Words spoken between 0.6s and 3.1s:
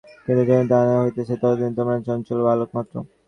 না তাহা হইতেছে, ততদিন তোমরা চঞ্চল বালকমাত্র।